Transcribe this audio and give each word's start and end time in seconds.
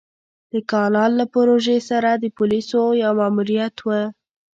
د 0.51 0.53
کانال 0.71 1.11
له 1.19 1.25
پروژې 1.33 1.77
سره 1.89 2.09
د 2.13 2.25
پوليسو 2.37 2.81
يو 3.03 3.11
ماموريت 3.19 3.75
و. 3.81 3.87